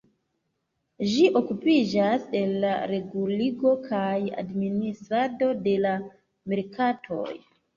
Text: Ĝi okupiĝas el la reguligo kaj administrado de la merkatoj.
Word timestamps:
Ĝi 1.09 1.25
okupiĝas 1.41 2.25
el 2.39 2.55
la 2.65 2.71
reguligo 2.93 3.75
kaj 3.85 4.17
administrado 4.45 5.51
de 5.69 5.77
la 5.89 5.93
merkatoj. 6.55 7.25